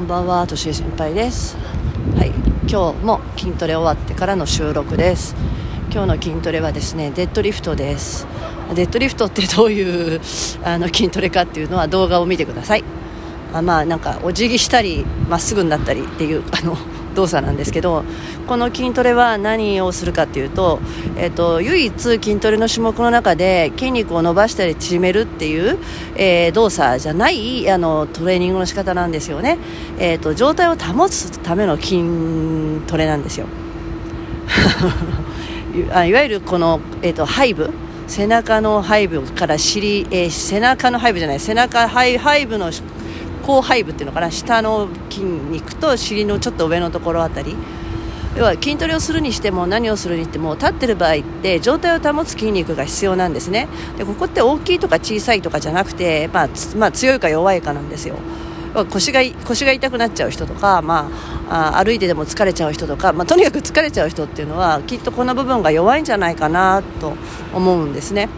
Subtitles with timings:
[0.00, 1.56] んばんは、としえ先輩です。
[2.16, 2.32] はい、
[2.66, 5.36] 今日も筋トレ終わってからの収録です。
[5.92, 8.26] 今日の筋トレはですね、デッドリフトです。
[8.74, 10.20] デッドリフトってどういう
[10.64, 12.84] あの筋トレかっていうのは動画を見てください。
[13.52, 16.78] あまあなんかお辞儀したりまっすぐになったりっていうあの
[17.14, 18.04] 動作なんですけど
[18.46, 20.80] この筋トレは何をするかっていうと,、
[21.16, 25.78] えっと唯一筋トレの種目の中で筋肉を伸ばしたり縮めるっていう、
[26.16, 29.58] えー動作じゃないあのトレーニングの仕方なんですよね、
[29.98, 32.02] えっと状態を保つための筋
[32.86, 33.46] トレなんですよ。
[35.94, 37.70] あいわゆるこの、えっと背部
[38.08, 42.70] 背中の背部から尻、えー背中の背部じゃない背中背背部の
[43.50, 47.56] 後背部っていうのかな下の筋肉と尻のちょっと上のところあたり。
[48.36, 53.66] 要は筋トレをするにしても何をするにしても立ってる場合って状態を保つ筋肉が必要なんですね。
[53.98, 58.14] でここって大きいとか小さいとかじゃなくて、まあまあ、強いか弱いかなんですよ。
[58.90, 61.10] 腰が腰が痛くなっちゃう人とか、ま
[61.48, 67.14] あ、あ歩いてでも疲れちゃう人とか、まあ、とにかく疲れちゃう人っていうのはきっとこの部分が弱いんじゃないかなと
[67.52, 68.28] 思うんですね。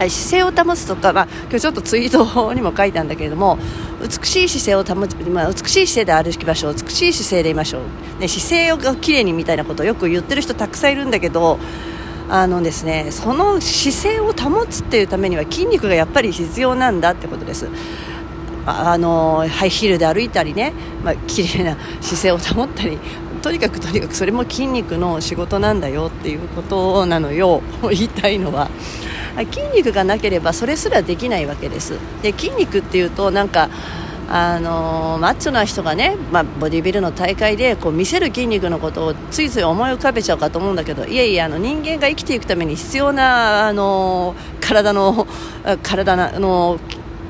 [0.00, 3.56] 姿勢を保つとか、まあ、今日ちょっとツイートにも書いたんだけれども
[4.02, 11.58] 美しい姿勢を保つ、まあ、美しい姿勢で歩きましょう美しい姿勢でいましょう、ね、姿勢をきれいにみたいなことをよく言ってる人たくさんいるんだけど
[12.28, 17.68] あのですねその姿勢を保つっていうためには筋肉がやっぱり必要なんだってことです。
[18.64, 22.96] あのハイヒールで歩いたりね、まあ綺麗な姿勢を保ったり
[23.42, 27.60] とにかくとにかくそれも筋肉の仕事なんだよっていうことなのよ。
[27.90, 28.70] 言いたいのは。
[29.36, 31.98] 筋肉がなければそれすらできないわけです。
[32.22, 33.70] で筋肉っていうとなんか
[34.28, 45.26] あのマッチョな人がね、まあ、ボディビルの大会でこう見せる筋肉のことをついつい思い浮かべちゃうかと思うんだけどいえいえあの人間が生きていくために必要なあの体の
[45.82, 46.78] 体の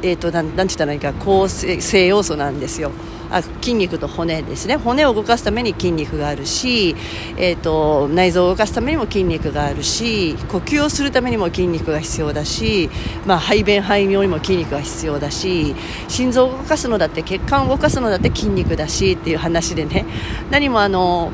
[0.05, 2.91] えー、となんなんて言ったらいいか構成性要素なんですよ。
[3.33, 4.77] あ筋肉と骨ですね。
[4.77, 6.95] 骨を動かすために筋肉があるし、
[7.37, 12.91] えー、と内臓を動かすためにも筋肉があるし呼吸をするためにも筋肉が必要だし、
[13.27, 15.75] まあ、排便排尿にも筋肉が必要だし
[16.09, 20.05] 心臓を動かすのだって血管を動かすのだって筋肉だしっていう話でね。
[20.51, 21.33] 何もあの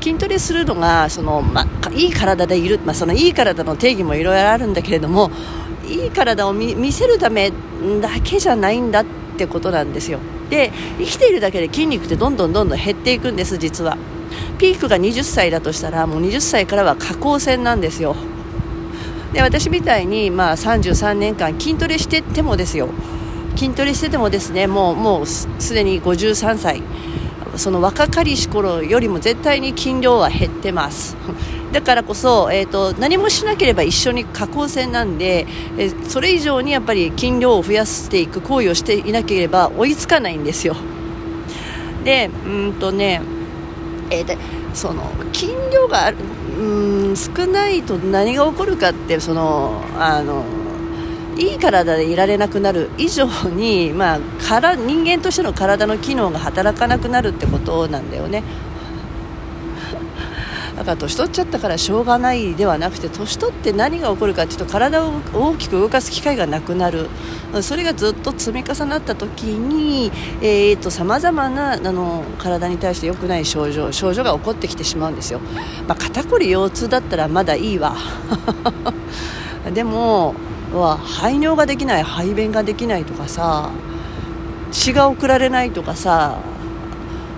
[0.00, 5.30] 筋トレするのがその、まあ、いい体でいる、まあ、そのいい体の定義もいろいろあるんだけれども
[5.86, 7.50] いい体を見せるため
[8.00, 10.18] だけじゃないんだってってことなんですよ。
[10.50, 13.96] で生きているだけで筋肉ってどんどんどんどん減っていくんです実は。
[14.58, 18.14] ピークが20歳だとしたらもう20歳からは下降線なんですよ。
[19.32, 22.88] で私みたいに、まあ、33年間筋トレしててもですよ。
[23.56, 26.82] 筋トレしててもですねもうもうすすでに53歳。
[27.56, 31.16] その若かりし頃よりも絶対に筋量は減ってます。
[31.72, 35.46] だからこそ、えーと、何もしなければ一緒に下降線なんで、
[35.78, 40.74] えーそれ以上にやっぱり筋量を増やしていく行為をしていなければ追いつかないんですよ。
[42.04, 43.22] でうんとね、
[44.10, 44.36] えーで
[44.74, 46.12] その筋量が
[46.58, 46.62] う
[47.12, 50.44] ん少ないと何が起こるかってそのあの
[51.38, 52.90] いい体でいられなくなる。
[52.98, 58.42] 以上に、まあ、から人間としての体の機能が働かなくなるってことなんだよね。
[60.80, 67.10] だから年取っちゃったからしょうがないではなくて年取って何が起こるかというと体を大きく動かす機会がなくなる。
[67.60, 70.10] それがずっと積み重なった時に
[70.88, 75.40] さまざ、まなあの体に対して良くない症状症状が起こってきてしまうんですよ、
[75.86, 77.94] まあ、肩こり腰痛だったらまだいいわ。
[79.74, 80.34] でも
[80.72, 83.68] は排尿ができない排便ができないとかさ
[84.72, 86.38] 血が送られないとかさ、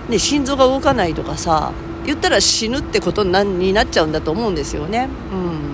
[0.07, 1.73] ね、心臓が動かないとかさ
[2.05, 5.09] 言ったら死ぬってことになになっちゃうんだと思うんですよね。
[5.31, 5.73] うん。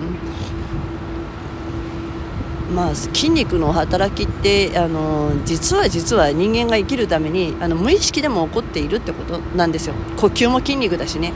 [2.74, 9.94] まあ、筋肉の働きってあの実は実は人間が生きるためにあの無意識でも起こっているってことなんですよ。
[10.16, 11.32] 呼吸も筋肉だしね。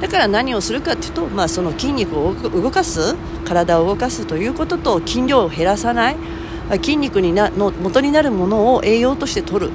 [0.00, 6.16] だから何をするかというと、まあ、その筋肉を動かす体を動かすということと筋量を減らさない
[6.76, 9.72] 筋肉になの元になるものを栄養として取る。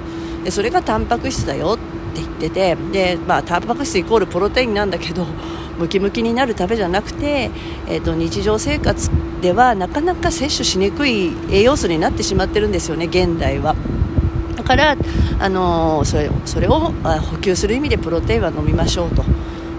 [0.49, 1.77] それがタンパク質だよ
[2.47, 5.25] って言っててで、まあ、タンパク質イコールプロテインなんだけど
[5.79, 7.49] ムキムキになるためじゃなくて、
[7.87, 9.09] えーと、日常生活
[9.41, 13.75] ではなかなか摂取しにくい栄養素になってしまってるんですよね現代は。
[14.55, 14.95] だから、
[15.39, 16.93] あのー、それそれを
[17.31, 19.23] 補給する意味でプロテインは飲みましょうと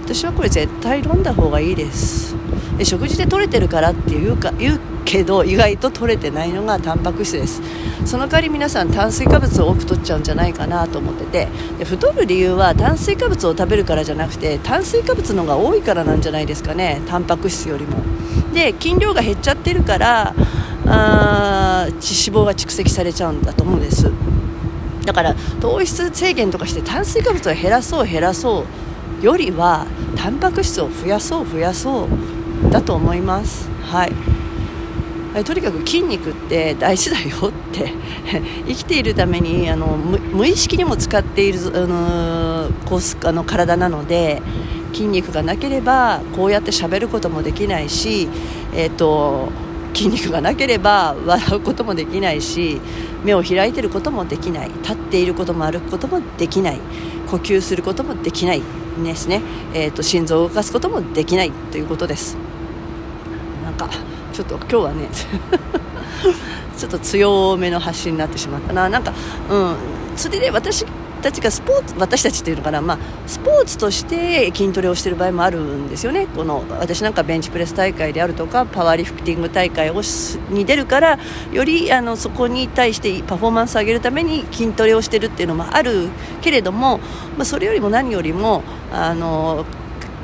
[0.05, 2.37] 私はこれ絶対飲んだ方がいいです
[2.77, 7.61] で食事で取れてるからっていうか言うけど意外と取れてないのがタンパク質です。
[8.05, 11.49] その代わり皆さん炭水化物を多く取っちゃうんじゃないかなと思ってて。
[11.79, 17.03] で太る理由は炭水化物を食べるからじゃなくて炭水化物の方が多いからなんじゃないですかね。
[17.07, 17.99] タンパク質よりも。
[18.53, 20.35] で筋量が減っちゃってるから
[20.87, 24.11] あ脂肪が蓄積されちゃうんだと思うんです。
[25.05, 28.65] だから糖質制限とかして炭水化物を減らそう減らそ
[29.23, 29.87] うよりは
[30.17, 32.09] タンパク質を増やそう増やそ
[32.69, 33.69] うだと思います。
[33.83, 34.13] はい。
[35.43, 37.93] とにかく筋肉って大事だよって
[38.69, 44.41] 生きているためにあの無意識にも使っているあのこうあの体なので
[44.93, 48.29] 筋肉がなければこうやって喋ることもできないし、
[48.75, 49.49] えーと、
[49.93, 52.81] 筋肉がなければ笑うこともできないし
[53.25, 54.71] 目を開いていることもできない。
[54.83, 56.81] 立っていることも歩くこともできない。
[57.27, 58.63] 呼吸することもできない
[59.03, 59.41] ですね、
[59.73, 62.37] えーと心臓を動かすこともできないということです。
[63.65, 63.89] なんか
[64.35, 65.09] ちょっと今日はね
[66.77, 68.73] ちょっと強めの発信になってしまった。
[68.73, 69.13] ななんか
[69.49, 69.75] うん。
[70.17, 70.85] それで私
[71.23, 76.27] たちがスポーツ私たちっていうのかな、まあ、スポーツとして筋トレをしている場合もあるんですよね。
[76.27, 80.03] この私なんかベンチプレス大会であるとかパワーリフティング大会を
[80.51, 81.19] に出るから
[81.53, 86.09] よりあのそこに対してパフォーマンスを上げるために筋トレをしているっていうのもある
[86.43, 86.99] けれども、
[87.37, 89.65] まあ、それよりも何よりもあの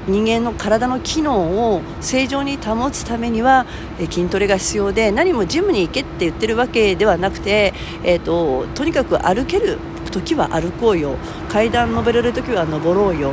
[0.08, 3.66] 人間の体の機能を正常に保つためには
[3.98, 9.78] 筋トレが必要で何もジムに行けって言ってるわけではなくて、えーと、とにかく歩ける
[10.10, 11.16] 時は歩こうよ。
[11.48, 13.32] 階段登れる時は登ろうよ、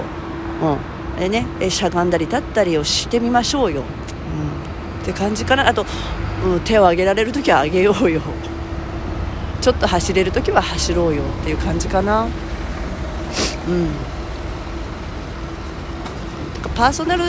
[0.61, 1.19] うん。
[1.19, 3.83] でね、しゃがんだり立ったりをしてみましょうよ、うん、
[5.03, 5.67] って感じかな。
[5.67, 5.85] あと、
[6.45, 8.21] うん、手を挙げられる時は上げようよ。
[9.61, 11.23] ちょっと走れる時は走ろうよ。
[11.41, 12.27] っていう感じかな。
[13.67, 13.89] うん。
[16.77, 17.23] パーソナル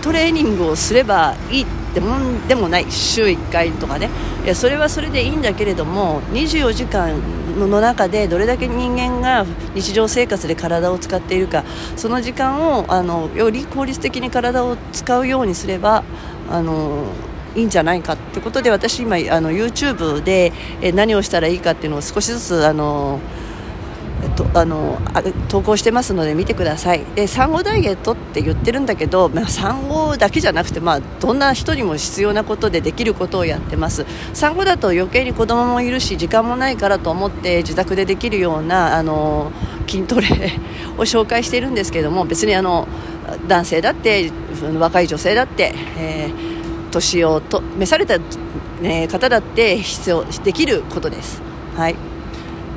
[0.00, 4.08] トレーニングをすればいいってもんでもない週1回とかね。
[4.44, 7.18] いやそれはそれでいいんだけれども24時間
[7.58, 11.64] の中でどれだけ人間が日常生活で体を使っているか
[11.96, 16.04] その時間をあのより効率的に体を使うようにすれば
[16.50, 17.06] あの
[17.56, 20.52] いいんじゃないかってことで私今あの YouTube で
[20.92, 23.18] 何をしたらいいかっていうのを少しずつあの
[24.34, 24.98] とあの
[25.48, 27.04] 投稿してますので見てください。
[27.14, 34.06] で産後ダイエットって言ってるんだけど、まあ、産後だけじゃなくて、まあ、どんな人にも必要なことでできることをやってます。
[34.32, 39.52] 産後だと余計に子供もいるし時間もないからと思って自宅でできるようなあの
[39.86, 40.26] 筋トレ
[40.98, 42.88] を紹介しているんですけども別にあの
[43.48, 44.30] 男性だって
[44.78, 48.18] 若い女性だって、えー、年をと召された、
[48.80, 51.42] ね、方だって必要できることです。
[51.76, 52.13] はい。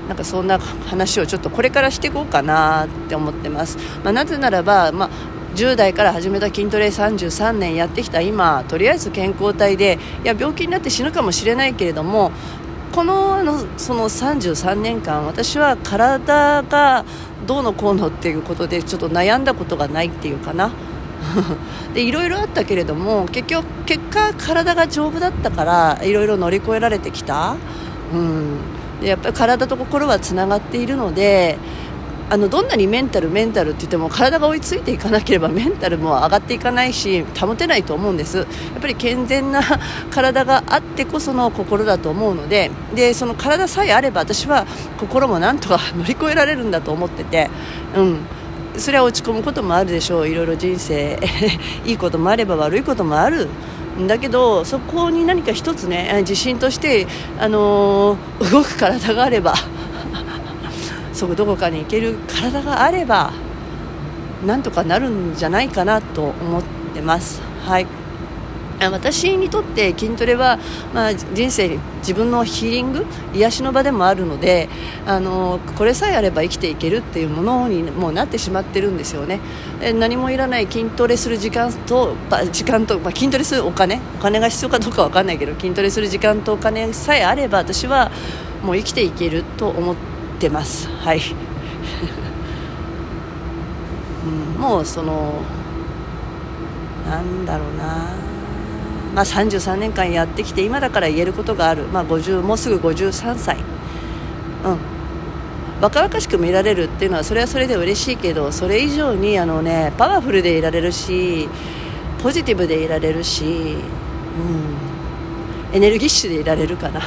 [0.08, 5.10] なんかそんな話をちょっとこれからしていこうかなって思ってます、まあ、なぜならば、まあ、
[5.56, 12.32] 10代から始めた筋トレ33年やってきた今とりあえず健康体でいや病気になって死ぬかもしれないけれども
[12.94, 17.06] このあのその33年間私は体が
[17.46, 20.72] どうのこうのっていうことでちょっと悩んだことがないっていうかな。
[21.94, 27.56] でいろいろあったけれども結局結果体が丈夫だったからいろいろ乗り越えられてきた、
[28.14, 28.60] うん、
[29.02, 31.58] やっぱり体と心はつながっているので
[32.30, 38.40] あのどんなにメンタル、メンタルって言っても体が追いついていかなければメンタルも上がっていかないし保てないと思うんです。
[38.40, 38.48] やっ
[38.82, 39.62] ぱり健全な
[40.12, 44.66] 体があってこその心だと思うのででその体さえあれば私は
[45.00, 47.50] 心もなんとか 乗り越えられるんだと思ってて、
[47.96, 48.18] うん、
[48.76, 50.28] それは落ち込むこともあるでしょう。
[50.28, 51.18] いろいろ人生
[51.86, 53.48] いいこともあれば悪いこともある。
[54.06, 57.08] だけどそこに何か一つね自信として、
[57.40, 59.56] あのー、動く体があれば
[61.14, 63.32] そこどこかに行ける体があれば
[64.46, 66.64] なんとかなるんじゃないかなと思っ
[66.94, 67.42] てます。
[67.66, 67.97] はい
[68.80, 70.60] 私にとって筋トレは、
[70.94, 74.70] まあ、人生自分のヒーリング癒しの場でもあるので
[75.08, 79.40] あのこれさえあれば生きていけるっていうものにもうなってしまってるんですよね。
[79.96, 82.16] 何もいらない筋トレする時間と
[82.52, 88.12] 時間と、まあ、筋トレするお金お金が必要かどうか分かんないけど筋トレする時間とお金さえあれば私は
[88.64, 89.96] もう生きていけると思っ
[90.40, 90.88] てます。
[90.88, 91.22] はい、
[94.56, 95.42] うん、もうその
[97.08, 98.27] なんだろうな。
[99.18, 103.64] まあ、33年間やってきて今だから言えることがある、まあ、50もうすぐ53歳、うん、
[105.82, 111.50] 若々しく見られるっていうのはそれはそれで嬉しいけどそれ以上にあの、ね、パワフルでいられるし
[112.22, 113.48] ポジティブでいられるし、う
[115.74, 117.02] ん、エネルギッシュでいられるかな、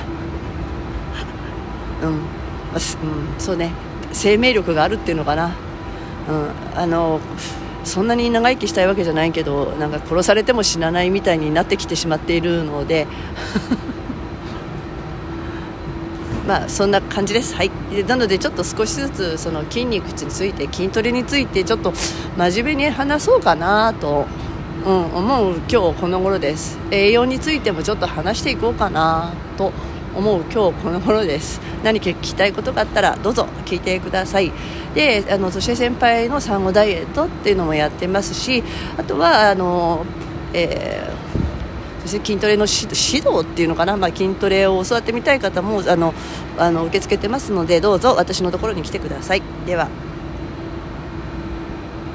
[2.02, 2.08] うん。
[2.08, 2.20] うん、
[3.38, 3.70] そうね。
[4.12, 5.54] 生命力があるっていうのかな、
[6.28, 7.20] うん、あの
[7.84, 13.06] そんなに長生きしたいわけじゃないけどなんか殺されても死なないみたいになってきてしまっているので。
[16.46, 17.70] まあそんな感じです、はい、
[18.08, 21.92] なのでちょっと少しずつその筋肉について筋トレについてちょっと
[22.36, 24.26] 真面目に話そうかなと、
[24.84, 26.78] うん、思う今日この頃です。
[26.90, 29.72] 栄養についてもちょっと話していこうかなと
[30.16, 31.60] 思う今日この頃です。
[31.82, 34.52] 何か聞きたいことがあったらどうぞ聞いてください。
[34.94, 38.62] であのそして先輩の産後ダイエットっていうのもやってますし
[38.96, 40.04] あとはあの、
[40.52, 46.12] えー、そして筋トレの指導っていうのかな、まあ、筋トレを教わってみたい方もあの
[46.58, 49.42] あの受け付けてますのでどうぞ私のところに来てください。
[49.64, 50.09] では。